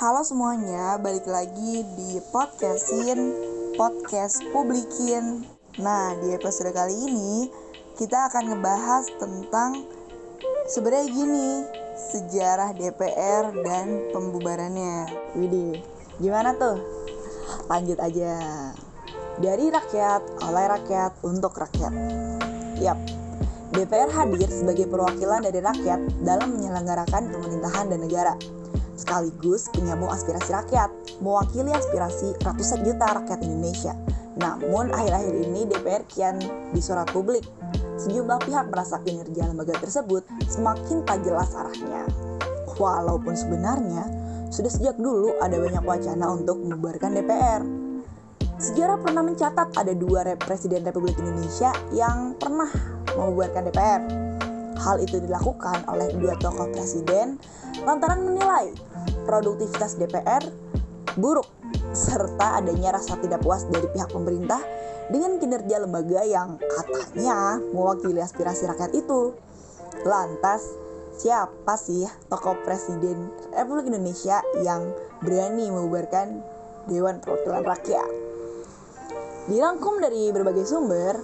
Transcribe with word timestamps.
Halo 0.00 0.24
semuanya, 0.24 0.96
balik 0.96 1.28
lagi 1.28 1.84
di 1.84 2.24
podcastin 2.32 3.36
podcast 3.76 4.40
publikin. 4.48 5.44
Nah, 5.76 6.16
di 6.24 6.32
episode 6.32 6.72
kali 6.72 6.96
ini 7.04 7.52
kita 8.00 8.32
akan 8.32 8.48
ngebahas 8.48 9.04
tentang 9.20 9.84
sebenarnya 10.72 11.04
gini, 11.04 11.48
sejarah 12.16 12.72
DPR 12.80 13.52
dan 13.60 14.08
pembubarannya. 14.16 15.04
Widih, 15.36 15.84
gimana 16.16 16.56
tuh? 16.56 16.80
Lanjut 17.68 18.00
aja. 18.00 18.40
Dari 19.36 19.68
rakyat, 19.68 20.48
oleh 20.48 20.64
rakyat, 20.80 21.12
untuk 21.28 21.52
rakyat. 21.60 21.92
Yap, 22.80 22.96
DPR 23.76 24.08
hadir 24.08 24.48
sebagai 24.48 24.88
perwakilan 24.88 25.44
dari 25.44 25.60
rakyat 25.60 26.24
dalam 26.24 26.56
menyelenggarakan 26.56 27.36
pemerintahan 27.36 27.92
dan 27.92 28.00
negara, 28.00 28.32
sekaligus 29.00 29.72
penyambung 29.72 30.12
aspirasi 30.12 30.52
rakyat, 30.52 30.92
mewakili 31.24 31.72
aspirasi 31.72 32.36
ratusan 32.44 32.84
juta 32.84 33.08
rakyat 33.16 33.40
Indonesia. 33.40 33.96
Namun 34.36 34.92
akhir-akhir 34.92 35.34
ini 35.40 35.64
DPR 35.68 36.04
kian 36.06 36.36
disorot 36.76 37.08
publik. 37.10 37.42
Sejumlah 37.96 38.40
pihak 38.44 38.68
merasa 38.72 39.00
kinerja 39.04 39.48
lembaga 39.48 39.76
tersebut 39.80 40.24
semakin 40.48 41.04
tak 41.04 41.24
jelas 41.24 41.52
arahnya. 41.52 42.04
Walaupun 42.80 43.36
sebenarnya 43.36 44.08
sudah 44.48 44.72
sejak 44.72 44.96
dulu 44.96 45.36
ada 45.40 45.56
banyak 45.60 45.84
wacana 45.84 46.26
untuk 46.32 46.60
membubarkan 46.60 47.12
DPR. 47.16 47.62
Sejarah 48.60 49.00
pernah 49.00 49.24
mencatat 49.24 49.72
ada 49.72 49.92
dua 49.96 50.36
Presiden 50.36 50.84
Republik 50.84 51.16
Indonesia 51.16 51.72
yang 51.96 52.36
pernah 52.36 52.68
membubarkan 53.16 53.68
DPR. 53.68 54.02
Hal 54.80 54.96
itu 55.04 55.20
dilakukan 55.20 55.84
oleh 55.92 56.08
dua 56.16 56.32
tokoh 56.40 56.72
presiden 56.72 57.36
lantaran 57.84 58.24
menilai 58.24 58.72
produktivitas 59.30 59.94
DPR 59.94 60.42
buruk 61.14 61.46
serta 61.94 62.58
adanya 62.58 62.98
rasa 62.98 63.14
tidak 63.22 63.46
puas 63.46 63.62
dari 63.70 63.86
pihak 63.94 64.10
pemerintah 64.10 64.58
dengan 65.10 65.38
kinerja 65.38 65.86
lembaga 65.86 66.22
yang 66.26 66.58
katanya 66.58 67.62
mewakili 67.70 68.18
aspirasi 68.18 68.66
rakyat 68.66 68.90
itu. 68.94 69.34
Lantas, 70.02 70.66
siapa 71.18 71.74
sih 71.78 72.06
tokoh 72.26 72.58
presiden 72.66 73.30
Republik 73.54 73.90
Indonesia 73.90 74.42
yang 74.62 74.90
berani 75.22 75.70
membubarkan 75.70 76.42
Dewan 76.86 77.22
Perwakilan 77.22 77.66
Rakyat? 77.66 78.10
Dirangkum 79.50 79.98
dari 79.98 80.30
berbagai 80.30 80.66
sumber, 80.66 81.18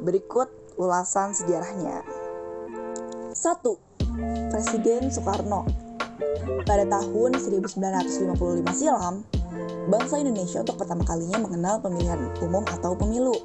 berikut 0.00 0.48
ulasan 0.80 1.36
sejarahnya. 1.36 2.04
1. 3.36 3.36
Presiden 4.48 5.12
Soekarno 5.12 5.85
Pada 6.66 6.84
tahun 6.88 7.38
1955 7.38 8.64
silam, 8.72 9.22
bangsa 9.86 10.18
Indonesia 10.18 10.64
untuk 10.64 10.80
pertama 10.80 11.04
kalinya 11.04 11.38
mengenal 11.40 11.78
pemilihan 11.80 12.18
umum 12.42 12.64
atau 12.66 12.96
pemilu. 12.96 13.36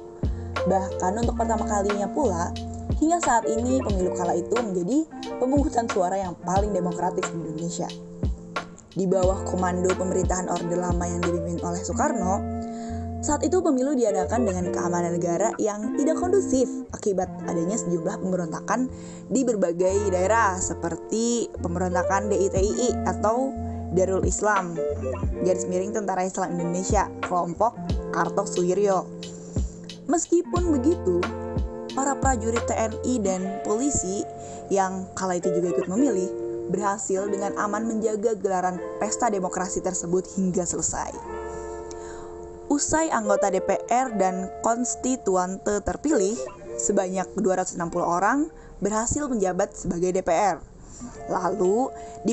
Bahkan 0.66 1.12
untuk 1.20 1.36
pertama 1.36 1.66
kalinya 1.66 2.08
pula, 2.10 2.54
hingga 2.98 3.18
saat 3.22 3.44
ini 3.50 3.82
pemilu 3.82 4.14
kala 4.14 4.38
itu 4.38 4.54
menjadi 4.58 5.04
pemungutan 5.42 5.90
suara 5.90 6.16
yang 6.18 6.34
paling 6.42 6.70
demokratis 6.70 7.26
di 7.30 7.36
Indonesia. 7.38 7.88
Di 8.92 9.08
bawah 9.08 9.42
komando 9.48 9.88
pemerintahan 9.96 10.52
Orde 10.52 10.76
Lama 10.76 11.04
yang 11.08 11.24
dipimpin 11.24 11.58
oleh 11.64 11.80
Soekarno, 11.80 12.44
saat 13.22 13.46
itu 13.46 13.62
pemilu 13.62 13.94
diadakan 13.94 14.42
dengan 14.42 14.74
keamanan 14.74 15.14
negara 15.14 15.54
yang 15.62 15.94
tidak 15.94 16.18
kondusif 16.18 16.66
akibat 16.90 17.30
adanya 17.46 17.78
sejumlah 17.78 18.18
pemberontakan 18.18 18.90
di 19.30 19.46
berbagai 19.46 20.10
daerah 20.10 20.58
seperti 20.58 21.46
pemberontakan 21.62 22.26
DITII 22.26 23.06
atau 23.06 23.54
Darul 23.92 24.24
Islam, 24.24 24.74
garis 25.44 25.68
miring 25.68 25.92
Tentara 25.92 26.24
Islam 26.24 26.56
Indonesia, 26.56 27.12
kelompok 27.28 27.76
Kartok 28.10 28.48
Suwiryo. 28.48 29.04
Meskipun 30.08 30.72
begitu, 30.74 31.20
para 31.92 32.16
prajurit 32.16 32.64
TNI 32.64 33.14
dan 33.20 33.60
polisi 33.62 34.24
yang 34.72 35.06
kala 35.12 35.36
itu 35.36 35.52
juga 35.52 35.76
ikut 35.76 35.86
memilih 35.92 36.28
berhasil 36.72 37.28
dengan 37.28 37.52
aman 37.60 37.84
menjaga 37.84 38.32
gelaran 38.40 38.80
pesta 38.96 39.28
demokrasi 39.28 39.84
tersebut 39.84 40.24
hingga 40.40 40.64
selesai. 40.64 41.41
Usai 42.72 43.12
anggota 43.12 43.52
DPR 43.52 44.16
dan 44.16 44.48
konstituante 44.64 45.84
terpilih, 45.84 46.40
sebanyak 46.80 47.28
260 47.36 47.76
orang 48.00 48.48
berhasil 48.80 49.28
menjabat 49.28 49.76
sebagai 49.76 50.16
DPR. 50.16 50.56
Lalu, 51.28 51.92
di 52.24 52.32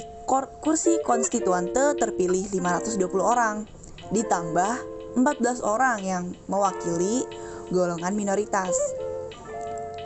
kursi 0.64 0.96
konstituante 1.04 1.92
terpilih 2.00 2.48
520 2.56 3.20
orang, 3.20 3.68
ditambah 4.16 4.80
14 5.20 5.60
orang 5.60 6.08
yang 6.08 6.32
mewakili 6.48 7.28
golongan 7.68 8.16
minoritas. 8.16 8.72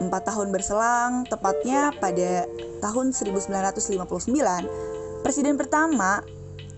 Empat 0.02 0.34
tahun 0.34 0.50
berselang, 0.50 1.30
tepatnya 1.30 1.94
pada 2.02 2.50
tahun 2.82 3.14
1959, 3.14 5.14
Presiden 5.24 5.56
pertama 5.56 6.20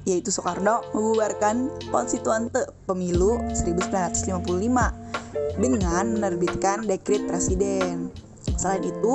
yaitu 0.06 0.30
Soekarno 0.30 0.86
membubarkan 0.94 1.70
konstituante 1.90 2.66
pemilu 2.86 3.42
1955 3.54 4.38
dengan 5.58 6.06
menerbitkan 6.18 6.86
dekrit 6.86 7.26
presiden. 7.26 8.14
Selain 8.56 8.86
itu, 8.86 9.14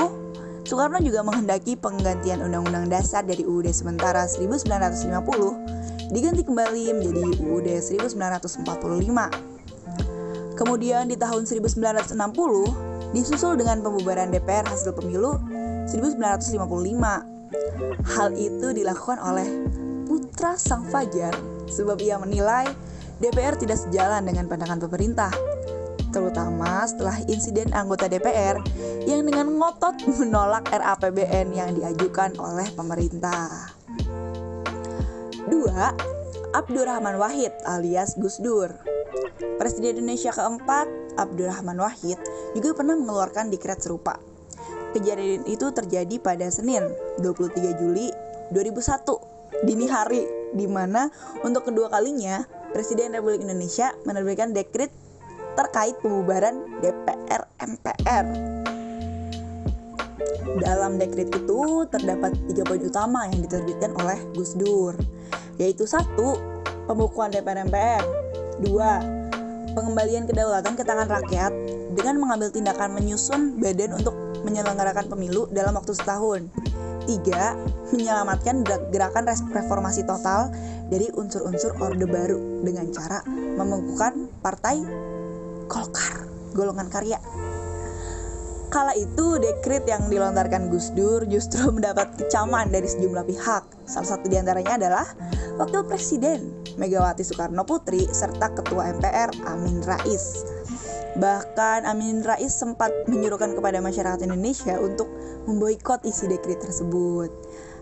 Soekarno 0.66 0.98
juga 1.02 1.22
menghendaki 1.26 1.78
penggantian 1.78 2.42
Undang-Undang 2.42 2.90
Dasar 2.90 3.26
dari 3.26 3.42
UUD 3.46 3.70
sementara 3.70 4.26
1950 4.26 6.14
diganti 6.14 6.42
kembali 6.42 6.94
menjadi 6.94 7.22
UUD 7.42 7.68
1945. 7.70 8.66
Kemudian 10.58 11.08
di 11.08 11.16
tahun 11.16 11.48
1960 11.48 13.14
disusul 13.16 13.56
dengan 13.56 13.80
pembubaran 13.80 14.28
DPR 14.30 14.66
hasil 14.68 14.92
pemilu 14.92 15.38
1955. 15.88 16.60
Hal 18.04 18.28
itu 18.38 18.68
dilakukan 18.70 19.18
oleh 19.18 19.48
putra 20.10 20.58
sang 20.58 20.82
fajar 20.90 21.30
sebab 21.70 22.02
ia 22.02 22.18
menilai 22.18 22.66
DPR 23.22 23.54
tidak 23.54 23.78
sejalan 23.78 24.26
dengan 24.26 24.50
pandangan 24.50 24.82
pemerintah 24.82 25.30
terutama 26.10 26.82
setelah 26.82 27.22
insiden 27.30 27.70
anggota 27.70 28.10
DPR 28.10 28.58
yang 29.06 29.22
dengan 29.22 29.54
ngotot 29.54 30.02
menolak 30.18 30.66
RAPBN 30.66 31.54
yang 31.54 31.70
diajukan 31.78 32.34
oleh 32.42 32.66
pemerintah. 32.74 33.70
2. 35.46 35.54
Abdurrahman 36.50 37.14
Wahid 37.14 37.54
alias 37.62 38.18
Gus 38.18 38.42
Dur 38.42 38.74
Presiden 39.62 40.02
Indonesia 40.02 40.34
keempat, 40.34 40.90
Abdurrahman 41.14 41.78
Wahid, 41.78 42.18
juga 42.58 42.74
pernah 42.74 42.98
mengeluarkan 42.98 43.54
dekret 43.54 43.78
serupa. 43.78 44.18
Kejadian 44.96 45.46
itu 45.46 45.70
terjadi 45.70 46.18
pada 46.18 46.50
Senin, 46.50 46.82
23 47.22 47.78
Juli 47.78 48.10
2001 48.50 49.39
dini 49.64 49.86
hari 49.86 50.24
di 50.54 50.66
mana 50.66 51.10
untuk 51.46 51.70
kedua 51.70 51.90
kalinya 51.90 52.42
Presiden 52.70 53.14
Republik 53.14 53.42
Indonesia 53.42 53.90
menerbitkan 54.06 54.54
dekret 54.54 54.90
terkait 55.58 55.98
pembubaran 55.98 56.62
DPR 56.78 57.42
MPR. 57.58 58.26
Dalam 60.60 60.98
dekret 60.98 61.30
itu 61.30 61.60
terdapat 61.90 62.34
tiga 62.50 62.62
poin 62.66 62.82
utama 62.82 63.26
yang 63.30 63.40
diterbitkan 63.42 63.90
oleh 63.98 64.18
Gus 64.34 64.54
Dur, 64.54 64.94
yaitu 65.58 65.86
satu, 65.86 66.38
pembukuan 66.86 67.34
DPR 67.34 67.66
MPR, 67.66 68.02
dua, 68.62 69.02
pengembalian 69.74 70.26
kedaulatan 70.26 70.74
ke 70.74 70.82
tangan 70.82 71.08
rakyat 71.10 71.52
dengan 71.94 72.18
mengambil 72.18 72.50
tindakan 72.50 72.94
menyusun 72.94 73.58
badan 73.58 73.98
untuk 73.98 74.14
menyelenggarakan 74.46 75.06
pemilu 75.10 75.46
dalam 75.50 75.74
waktu 75.76 75.92
setahun. 75.94 76.48
Tiga, 77.10 77.58
menyelamatkan 77.90 78.62
gerakan 78.94 79.26
reformasi 79.26 80.06
total 80.06 80.54
dari 80.86 81.10
unsur-unsur 81.10 81.74
Orde 81.82 82.06
Baru 82.06 82.62
dengan 82.62 82.86
cara 82.94 83.26
membekukan 83.26 84.30
Partai 84.38 84.78
Golkar, 85.66 86.22
golongan 86.54 86.86
karya. 86.86 87.18
Kala 88.70 88.94
itu, 88.94 89.42
dekrit 89.42 89.82
yang 89.90 90.06
dilontarkan 90.06 90.70
Gus 90.70 90.94
Dur 90.94 91.26
justru 91.26 91.66
mendapat 91.74 92.14
kecaman 92.14 92.70
dari 92.70 92.86
sejumlah 92.86 93.26
pihak. 93.26 93.66
Salah 93.90 94.14
satu 94.14 94.30
di 94.30 94.38
antaranya 94.38 94.78
adalah 94.78 95.06
Wakil 95.58 95.82
Presiden 95.90 96.62
Megawati 96.78 97.26
Soekarno 97.26 97.66
Putri 97.66 98.06
serta 98.06 98.54
Ketua 98.54 98.94
MPR 98.94 99.34
Amin 99.50 99.82
Rais. 99.82 100.46
Bahkan 101.18 101.90
Amin 101.90 102.22
Rais 102.22 102.54
sempat 102.54 102.94
menyuruhkan 103.10 103.58
kepada 103.58 103.82
masyarakat 103.82 104.22
Indonesia 104.22 104.78
untuk 104.78 105.10
memboikot 105.50 106.06
isi 106.06 106.30
dekrit 106.30 106.62
tersebut. 106.62 107.34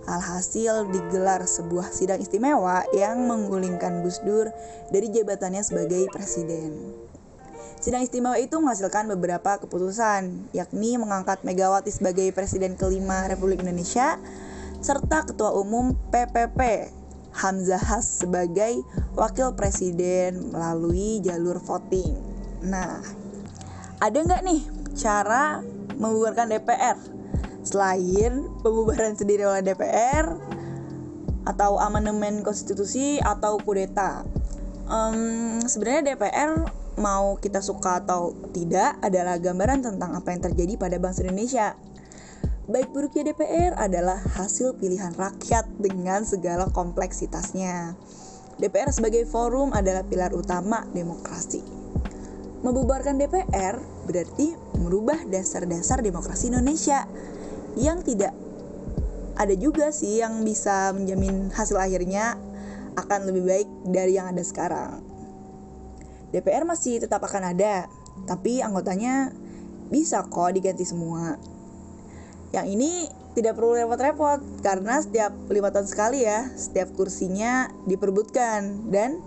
Alhasil 0.08 0.88
digelar 0.88 1.44
sebuah 1.44 1.92
sidang 1.92 2.24
istimewa 2.24 2.88
yang 2.96 3.28
menggulingkan 3.28 4.00
Gus 4.00 4.24
Dur 4.24 4.48
dari 4.88 5.12
jabatannya 5.12 5.60
sebagai 5.60 6.08
presiden. 6.08 6.96
Sidang 7.78 8.00
istimewa 8.00 8.40
itu 8.40 8.56
menghasilkan 8.56 9.04
beberapa 9.12 9.60
keputusan, 9.60 10.50
yakni 10.56 10.96
mengangkat 10.96 11.44
Megawati 11.44 11.92
sebagai 11.92 12.32
presiden 12.32 12.74
kelima 12.74 13.28
Republik 13.28 13.60
Indonesia, 13.60 14.16
serta 14.80 15.28
ketua 15.28 15.52
umum 15.52 15.92
PPP 16.08 16.90
Hamzahas 17.38 18.24
sebagai 18.24 18.82
wakil 19.14 19.54
presiden 19.54 20.50
melalui 20.50 21.22
jalur 21.22 21.62
voting. 21.62 22.27
Nah, 22.64 23.02
ada 24.02 24.18
nggak 24.18 24.42
nih 24.42 24.60
cara 24.98 25.62
membubarkan 25.98 26.50
DPR 26.50 26.98
selain 27.62 28.46
pembubaran 28.62 29.14
sendiri 29.18 29.44
oleh 29.44 29.62
DPR 29.62 30.34
atau 31.46 31.78
amandemen 31.78 32.42
konstitusi 32.42 33.18
atau 33.22 33.58
kudeta? 33.62 34.26
Um, 34.88 35.60
Sebenarnya 35.62 36.14
DPR 36.14 36.64
mau 36.98 37.38
kita 37.38 37.62
suka 37.62 38.02
atau 38.02 38.34
tidak 38.50 38.98
adalah 39.04 39.38
gambaran 39.38 39.86
tentang 39.86 40.18
apa 40.18 40.34
yang 40.34 40.42
terjadi 40.42 40.74
pada 40.74 40.96
bangsa 40.98 41.22
Indonesia 41.22 41.78
Baik 42.68 42.92
buruknya 42.92 43.32
DPR 43.32 43.72
adalah 43.80 44.20
hasil 44.20 44.76
pilihan 44.76 45.16
rakyat 45.16 45.64
dengan 45.80 46.28
segala 46.28 46.68
kompleksitasnya. 46.68 47.96
DPR 48.60 48.92
sebagai 48.92 49.24
forum 49.24 49.72
adalah 49.72 50.04
pilar 50.04 50.36
utama 50.36 50.84
demokrasi. 50.92 51.77
Membubarkan 52.58 53.22
DPR 53.22 53.78
berarti 54.08 54.58
merubah 54.82 55.22
dasar-dasar 55.30 56.02
demokrasi 56.02 56.50
Indonesia 56.50 57.06
yang 57.78 58.02
tidak 58.02 58.34
ada 59.38 59.54
juga 59.54 59.94
sih 59.94 60.18
yang 60.18 60.42
bisa 60.42 60.90
menjamin 60.90 61.54
hasil 61.54 61.78
akhirnya 61.78 62.34
akan 62.98 63.30
lebih 63.30 63.46
baik 63.46 63.68
dari 63.86 64.18
yang 64.18 64.34
ada 64.34 64.42
sekarang. 64.42 64.98
DPR 66.34 66.66
masih 66.66 66.98
tetap 66.98 67.22
akan 67.22 67.54
ada, 67.54 67.86
tapi 68.26 68.58
anggotanya 68.58 69.30
bisa 69.88 70.26
kok 70.26 70.50
diganti 70.50 70.82
semua. 70.82 71.38
Yang 72.50 72.66
ini 72.74 72.90
tidak 73.38 73.54
perlu 73.54 73.78
repot-repot 73.78 74.42
karena 74.66 74.98
setiap 74.98 75.30
lima 75.46 75.70
tahun 75.70 75.86
sekali 75.86 76.26
ya, 76.26 76.50
setiap 76.58 76.90
kursinya 76.98 77.70
diperbutkan 77.86 78.90
dan 78.90 79.22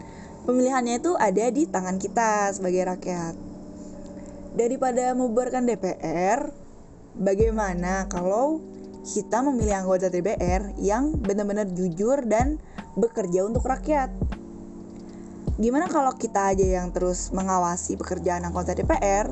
pemilihannya 0.48 1.02
itu 1.02 1.14
ada 1.18 1.46
di 1.52 1.68
tangan 1.68 1.98
kita 2.02 2.54
sebagai 2.54 2.88
rakyat. 2.88 3.36
Daripada 4.58 5.16
membubarkan 5.16 5.64
DPR, 5.64 6.52
bagaimana 7.16 8.10
kalau 8.12 8.60
kita 9.02 9.42
memilih 9.42 9.82
anggota 9.82 10.12
DPR 10.12 10.76
yang 10.78 11.18
benar-benar 11.18 11.72
jujur 11.72 12.24
dan 12.28 12.60
bekerja 13.00 13.48
untuk 13.48 13.64
rakyat? 13.66 14.12
Gimana 15.62 15.88
kalau 15.88 16.14
kita 16.16 16.52
aja 16.52 16.84
yang 16.84 16.90
terus 16.92 17.30
mengawasi 17.32 17.96
pekerjaan 17.96 18.44
anggota 18.44 18.76
DPR 18.76 19.30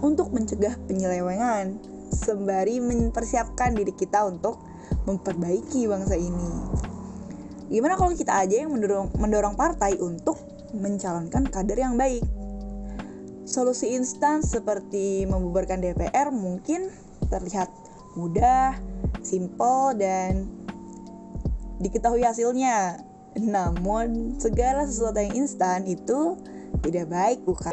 untuk 0.00 0.30
mencegah 0.30 0.78
penyelewengan? 0.88 1.92
sembari 2.12 2.78
mempersiapkan 2.78 3.72
diri 3.72 3.90
kita 3.96 4.28
untuk 4.28 4.60
memperbaiki 5.08 5.88
bangsa 5.88 6.14
ini. 6.20 6.52
Gimana 7.72 7.96
kalau 7.96 8.12
kita 8.12 8.36
aja 8.36 8.62
yang 8.62 8.70
mendorong, 8.70 9.16
mendorong 9.16 9.56
partai 9.56 9.96
untuk 9.96 10.36
mencalonkan 10.72 11.48
kader 11.48 11.78
yang 11.78 11.94
baik? 12.00 12.24
Solusi 13.44 13.92
instan 13.92 14.40
seperti 14.40 15.28
membubarkan 15.28 15.84
DPR 15.84 16.32
mungkin 16.32 16.88
terlihat 17.28 17.68
mudah, 18.16 18.76
simple, 19.20 19.96
dan 19.96 20.48
diketahui 21.80 22.24
hasilnya. 22.24 23.00
Namun, 23.36 24.36
segala 24.36 24.84
sesuatu 24.84 25.16
yang 25.20 25.44
instan 25.44 25.88
itu 25.88 26.36
tidak 26.84 27.08
baik, 27.08 27.40
bukan? 27.48 27.72